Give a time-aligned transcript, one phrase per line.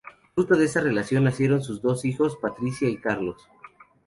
[0.33, 3.47] Fruto de esta relación nacieron sus dos hijos, Patricia y Carlos.